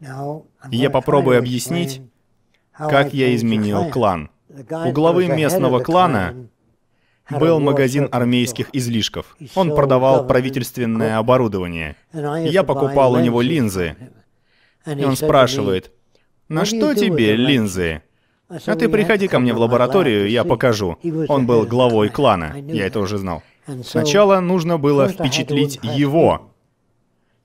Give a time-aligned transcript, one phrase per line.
[0.00, 2.02] И я попробую объяснить,
[2.72, 4.30] как я изменил клан.
[4.48, 6.48] У главы местного клана
[7.30, 9.36] был магазин армейских излишков.
[9.54, 11.96] Он продавал правительственное оборудование.
[12.12, 13.96] Я покупал у него линзы.
[14.86, 15.90] И он спрашивает,
[16.48, 18.02] «На что тебе линзы?»
[18.48, 20.98] А ты приходи ко мне в лабораторию, я покажу.
[21.28, 23.42] Он был главой клана, я это уже знал.
[23.84, 26.52] Сначала нужно было впечатлить его.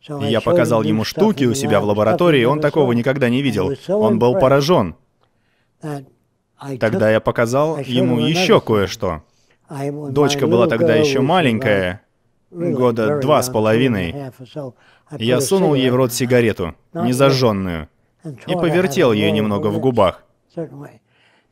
[0.07, 3.71] И я показал ему штуки у себя в лаборатории, он такого никогда не видел.
[3.87, 4.95] Он был поражен.
[6.79, 9.23] Тогда я показал ему еще кое-что.
[10.09, 12.01] Дочка была тогда еще маленькая,
[12.49, 14.31] года два с половиной.
[15.17, 17.89] Я сунул ей в рот сигарету, незажженную,
[18.47, 20.23] и повертел ее немного в губах.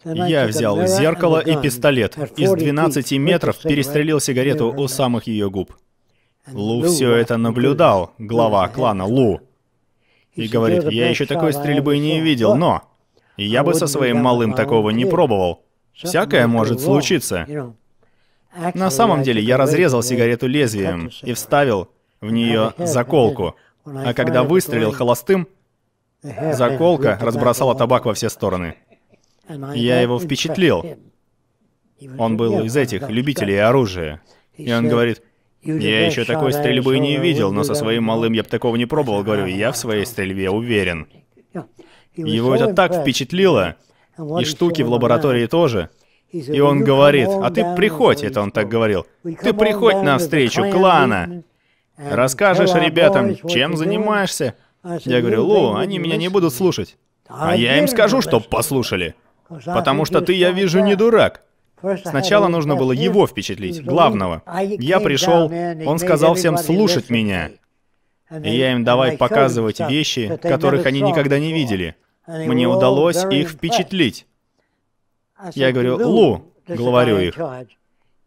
[0.06, 2.18] Я взял зеркало и пистолет.
[2.38, 5.76] Из 12 метров перестрелил сигарету у самых ее губ.
[6.54, 9.42] Лу все это наблюдал, глава клана Лу.
[10.34, 12.84] И говорит, я еще такой стрельбы не видел, но...
[13.38, 15.64] Я бы со своим малым такого не пробовал.
[15.94, 17.74] Всякое может случиться.
[18.74, 23.56] На самом деле, я разрезал сигарету лезвием и вставил в нее заколку.
[23.86, 25.48] А когда выстрелил холостым,
[26.22, 28.76] заколка разбросала табак во все стороны.
[29.74, 30.86] Я его впечатлил.
[32.18, 34.22] Он был из этих любителей оружия.
[34.56, 35.22] И он говорит,
[35.62, 39.24] я еще такой стрельбы не видел, но со своим малым я бы такого не пробовал.
[39.24, 41.08] Говорю, я в своей стрельбе уверен.
[42.16, 43.76] Его это так впечатлило,
[44.40, 45.90] и штуки в лаборатории тоже.
[46.32, 51.44] И он говорит, а ты приходь, это он так говорил, ты приходь на встречу клана,
[51.98, 54.56] расскажешь ребятам, чем занимаешься.
[54.84, 56.98] Я говорю, Лу, они меня не будут слушать.
[57.28, 59.16] А я им скажу, чтоб послушали.
[59.66, 61.44] Потому что ты, я вижу, не дурак.
[62.04, 64.44] Сначала нужно было его впечатлить, главного.
[64.80, 65.52] Я пришел,
[65.88, 67.52] он сказал всем слушать меня.
[68.44, 71.96] И я им давай показывать вещи, которых они никогда не видели.
[72.28, 74.28] Мне удалось их впечатлить.
[75.54, 77.40] Я говорю, Лу, говорю их,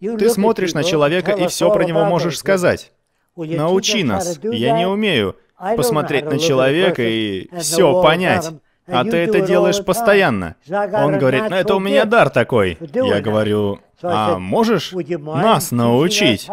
[0.00, 2.92] ты смотришь на человека и все про него можешь сказать.
[3.36, 4.40] Научи нас.
[4.42, 5.36] Я не умею
[5.76, 8.50] посмотреть на человека и все понять.
[8.92, 10.56] А ты это делаешь постоянно.
[10.70, 12.78] Он говорит, ну это у меня дар такой.
[12.92, 16.48] Я говорю, а можешь нас научить?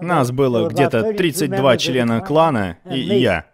[0.00, 3.46] Нас было где-то 32 члена клана и я.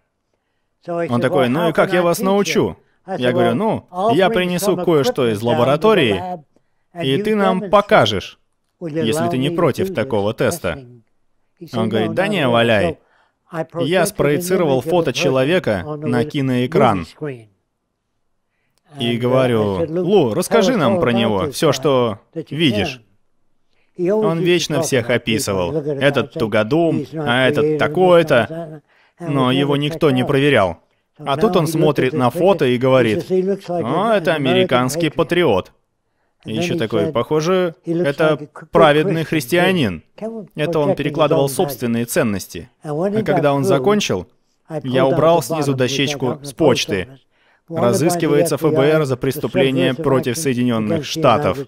[0.87, 2.77] Он такой, ну и как я вас научу?
[3.17, 6.21] Я говорю, ну, я принесу кое-что из лаборатории,
[7.01, 8.39] и ты нам покажешь,
[8.79, 10.79] если ты не против такого теста.
[11.73, 12.97] Он говорит, да не, валяй.
[13.79, 17.05] Я спроецировал фото человека на киноэкран.
[18.97, 23.01] И говорю, Лу, расскажи нам про него, все, что видишь.
[23.97, 25.75] Он вечно всех описывал.
[25.75, 28.81] Этот тугодум, а этот такой-то.
[29.19, 30.77] Но его никто не проверял.
[31.17, 33.29] А тут он смотрит на фото и говорит,
[33.67, 35.73] «О, это американский патриот».
[36.45, 38.39] И еще такой, похоже, это
[38.71, 40.03] праведный христианин.
[40.55, 42.69] Это он перекладывал собственные ценности.
[42.81, 44.27] А когда он закончил,
[44.83, 47.09] я убрал снизу дощечку с почты.
[47.69, 51.59] Разыскивается ФБР за преступление против Соединенных Штатов.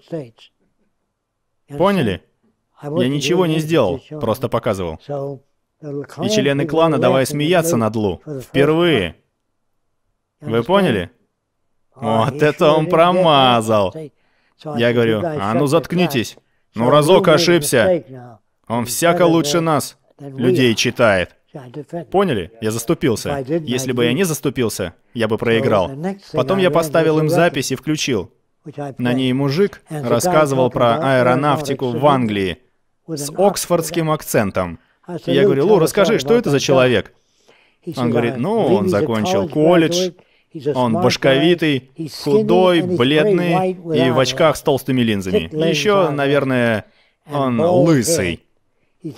[1.78, 2.24] Поняли?
[2.84, 5.00] Я ничего не сделал, просто показывал.
[6.24, 8.22] И члены клана давай смеяться над Лу.
[8.42, 9.16] Впервые.
[10.40, 11.12] Вы поняли?
[11.96, 13.94] Вот это он промазал.
[14.76, 16.38] Я говорю, а ну заткнитесь.
[16.74, 18.40] Ну разок ошибся.
[18.68, 21.36] Он всяко лучше нас, людей читает.
[22.12, 22.52] Поняли?
[22.62, 23.44] Я заступился.
[23.48, 25.92] Если бы я не заступился, я бы проиграл.
[26.34, 28.32] Потом я поставил им запись и включил.
[28.98, 32.60] На ней мужик рассказывал про аэронавтику в Англии
[33.08, 34.80] с оксфордским акцентом.
[35.26, 37.14] Я говорю, Лу, расскажи, что это за человек?
[37.98, 40.12] Он говорит, ну, он закончил колледж,
[40.76, 41.90] он башковитый,
[42.24, 45.50] худой, бледный и в очках с толстыми линзами.
[45.70, 46.86] Еще, наверное,
[47.30, 48.44] он лысый.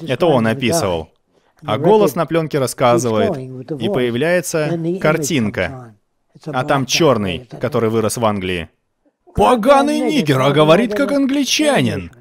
[0.08, 1.10] Это он описывал.
[1.66, 5.96] А голос на пленке рассказывает, и появляется картинка.
[6.46, 8.70] А там черный, который вырос в Англии.
[9.36, 12.12] «Поганый нигер, а говорит как англичанин!»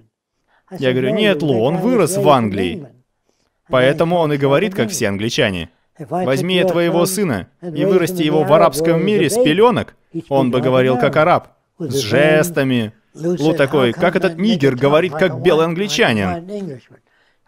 [0.79, 2.87] Я говорю, нет, Лу, он вырос в Англии.
[3.69, 5.71] Поэтому он и говорит, как все англичане.
[5.99, 9.95] Возьми твоего сына и вырасти его в арабском мире с пеленок,
[10.29, 12.93] он бы говорил как араб, с жестами.
[13.15, 16.79] Лу такой, как этот нигер говорит как белый англичанин.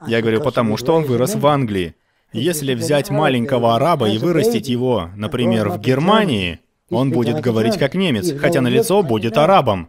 [0.07, 1.95] Я говорю, потому что он вырос в Англии.
[2.33, 6.61] Если взять маленького араба и вырастить его, например, в Германии,
[6.91, 9.89] он будет говорить как немец, хотя на лицо будет арабом.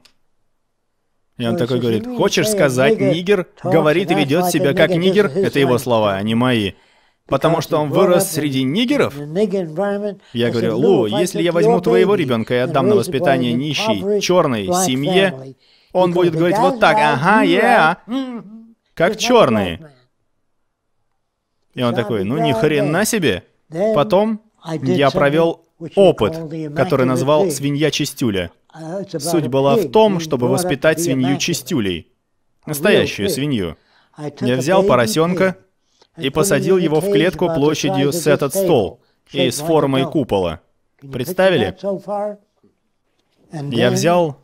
[1.38, 5.26] И он такой говорит, хочешь сказать, нигер говорит и ведет себя как нигер?
[5.28, 6.74] Это его слова, а не мои.
[7.28, 9.16] Потому что он вырос среди нигеров?
[10.34, 15.56] Я говорю, Лу, если я возьму твоего ребенка и отдам на воспитание нищей, черной семье,
[15.92, 18.44] он будет говорить вот так, ага, я, yeah.
[18.94, 19.95] как черные.
[21.76, 23.44] И он такой, ну ни хрена себе.
[23.94, 24.42] Потом
[24.82, 26.34] я провел опыт,
[26.76, 28.52] который назвал «свинья-чистюля».
[29.20, 32.12] Суть была в том, чтобы воспитать свинью чистюлей.
[32.66, 33.78] Настоящую свинью.
[34.42, 35.58] Я взял поросенка
[36.18, 39.02] и посадил его в клетку площадью с этот стол
[39.32, 40.62] и с формой купола.
[41.12, 41.76] Представили?
[43.52, 44.38] Я взял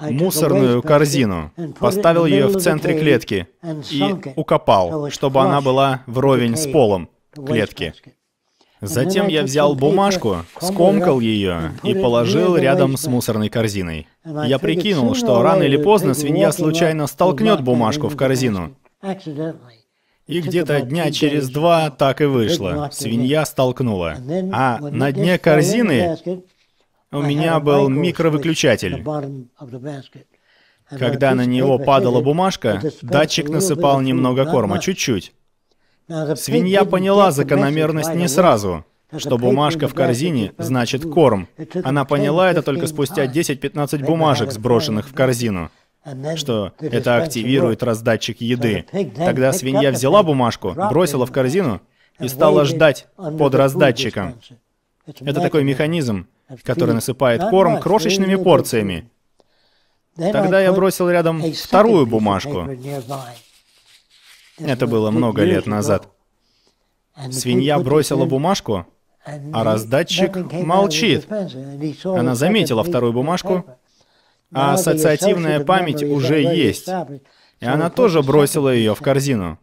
[0.00, 3.46] мусорную корзину, поставил ее в центре клетки
[3.90, 7.94] и укопал, чтобы она была вровень с полом клетки.
[8.80, 14.08] Затем я взял бумажку, скомкал ее и положил рядом с мусорной корзиной.
[14.24, 18.74] Я прикинул, что рано или поздно свинья случайно столкнет бумажку в корзину.
[20.26, 22.88] И где-то дня через два так и вышло.
[22.92, 24.16] Свинья столкнула.
[24.52, 26.16] А на дне корзины
[27.12, 29.04] у меня был микровыключатель.
[30.88, 35.32] Когда на него падала бумажка, датчик насыпал немного корма, чуть-чуть.
[36.36, 38.84] Свинья поняла закономерность не сразу,
[39.16, 41.48] что бумажка в корзине значит корм.
[41.84, 45.70] Она поняла это только спустя 10-15 бумажек, сброшенных в корзину
[46.36, 48.86] что это активирует раздатчик еды.
[49.16, 51.80] Тогда свинья взяла бумажку, бросила в корзину
[52.18, 54.34] и стала ждать под раздатчиком.
[55.20, 56.26] Это такой механизм,
[56.62, 59.10] который насыпает корм крошечными порциями.
[60.16, 62.68] Тогда я бросил рядом вторую бумажку.
[64.58, 66.08] Это было много лет назад.
[67.30, 68.86] Свинья бросила бумажку,
[69.24, 71.26] а раздатчик молчит.
[72.04, 73.64] Она заметила вторую бумажку,
[74.52, 76.88] а ассоциативная память уже есть.
[77.60, 79.58] И она тоже бросила ее в корзину.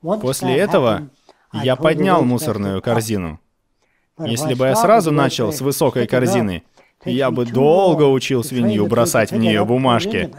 [0.00, 1.08] После этого
[1.52, 3.40] я поднял мусорную корзину.
[4.18, 6.62] Если бы я сразу начал с высокой корзины,
[7.04, 10.30] я бы долго учил свинью бросать в нее бумажки.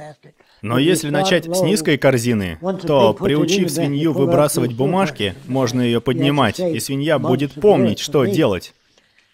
[0.61, 2.57] Но если начать с низкой корзины,
[2.87, 8.73] то, приучив свинью выбрасывать бумажки, можно ее поднимать, и свинья будет помнить, что делать.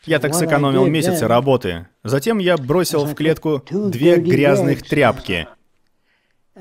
[0.06, 1.88] Я так сэкономил месяцы работы.
[2.04, 5.48] Затем я бросил в клетку две грязных тряпки.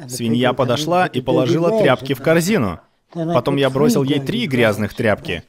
[0.07, 2.81] Свинья подошла и положила тряпки в корзину.
[3.13, 5.43] Потом я бросил ей три грязных тряпки.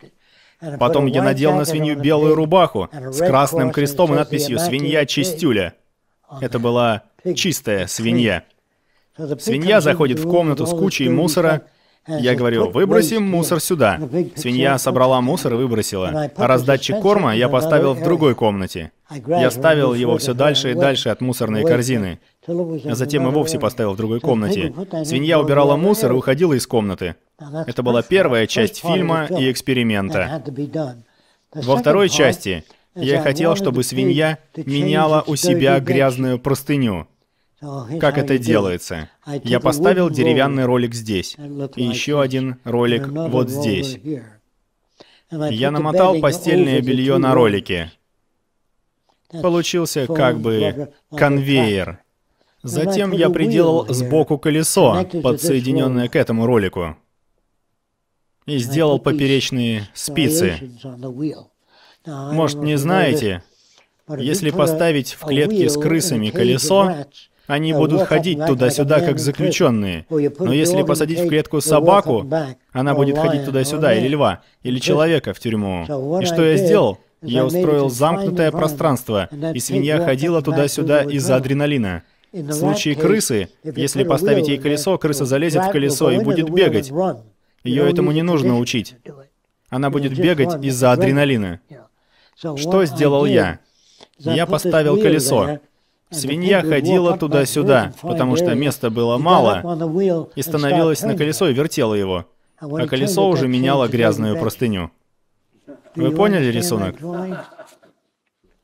[0.79, 5.73] Потом я надел на свинью белую рубаху с красным крестом и надписью «Свинья чистюля».
[6.39, 7.03] Это была
[7.35, 8.43] чистая свинья.
[9.39, 11.63] Свинья заходит в комнату с кучей мусора.
[12.07, 13.99] Я говорю, выбросим мусор сюда.
[14.35, 16.31] Свинья собрала мусор и выбросила.
[16.35, 18.91] А раздатчик корма я поставил в другой комнате.
[19.27, 22.19] Я ставил его все дальше и дальше от мусорной корзины.
[22.47, 24.73] А затем и вовсе поставил в другой комнате.
[25.05, 27.15] Свинья убирала мусор и уходила из комнаты.
[27.67, 30.43] Это была первая часть фильма и эксперимента.
[31.53, 32.63] Во второй части
[32.95, 37.07] я хотел, чтобы свинья меняла у себя грязную простыню.
[37.99, 39.09] Как это делается?
[39.43, 41.37] Я поставил деревянный ролик здесь,
[41.75, 43.99] и еще один ролик вот здесь.
[45.29, 47.91] Я намотал постельное белье на ролике.
[49.29, 51.99] Получился как бы конвейер.
[52.63, 56.95] Затем я приделал сбоку колесо, подсоединенное к этому ролику.
[58.45, 60.71] И сделал поперечные спицы.
[62.05, 63.43] Может, не знаете,
[64.17, 67.05] если поставить в клетке с крысами колесо,
[67.47, 70.05] они будут ходить туда-сюда, как заключенные.
[70.09, 72.27] Но если посадить в клетку собаку,
[72.71, 75.83] она будет ходить туда-сюда, или льва, или человека в тюрьму.
[76.21, 76.99] И что я сделал?
[77.21, 82.03] Я устроил замкнутое пространство, и свинья ходила туда-сюда из-за адреналина.
[82.31, 86.91] В случае крысы, если поставить ей колесо, крыса залезет в колесо и будет бегать.
[87.63, 88.95] Ее этому не нужно учить.
[89.69, 91.59] Она будет бегать из-за адреналина.
[92.35, 93.59] Что сделал я?
[94.17, 95.59] Я поставил колесо.
[96.09, 102.25] Свинья ходила туда-сюда, потому что места было мало, и становилась на колесо и вертела его.
[102.59, 104.91] А колесо уже меняло грязную простыню.
[105.95, 106.95] Вы поняли рисунок?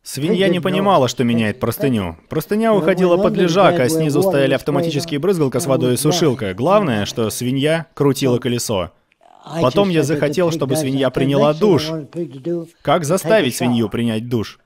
[0.07, 2.15] Свинья не понимала, что меняет простыню.
[2.29, 6.53] Простыня уходила под лежак, а снизу стояли автоматические брызгалка с водой и сушилка.
[6.53, 8.91] Главное, что свинья крутила колесо.
[9.61, 11.91] Потом я захотел, чтобы свинья приняла душ.
[12.81, 14.59] Как заставить свинью принять душ?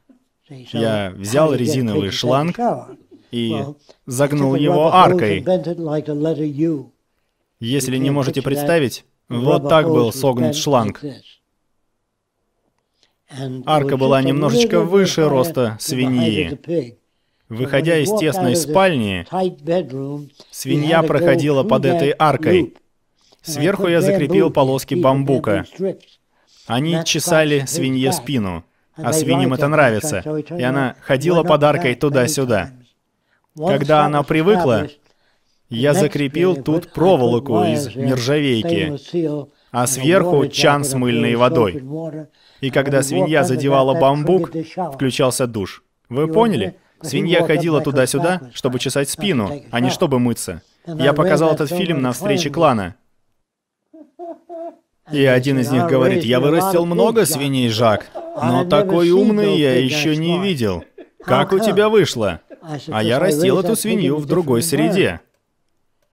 [0.48, 2.60] Я взял резиновый шланг
[3.32, 3.64] и
[4.06, 5.44] загнул его аркой.
[7.60, 11.02] Если не можете представить, вот так был согнут шланг.
[13.66, 16.98] Арка была немножечко выше роста свиньи.
[17.50, 19.26] Выходя из тесной спальни,
[20.52, 22.74] свинья проходила под этой аркой.
[23.42, 25.66] Сверху я закрепил полоски бамбука.
[26.68, 28.64] Они чесали свинье спину,
[28.96, 32.72] а свиньям это нравится, и она ходила подаркой туда-сюда.
[33.58, 34.90] Когда она привыкла,
[35.70, 38.98] я закрепил тут проволоку из нержавейки,
[39.72, 41.84] а сверху чан с мыльной водой.
[42.60, 44.52] И когда свинья задевала бамбук,
[44.94, 45.84] включался душ.
[46.10, 46.76] Вы поняли?
[47.02, 50.62] Свинья ходила туда-сюда, чтобы чесать спину, а не чтобы мыться.
[50.86, 52.96] Я показал этот фильм на встрече клана.
[55.12, 60.16] И один из них говорит, я вырастил много свиней, Жак, но такой умный я еще
[60.16, 60.84] не видел.
[61.24, 62.40] Как у тебя вышло?
[62.88, 65.22] А я растил эту свинью в другой среде.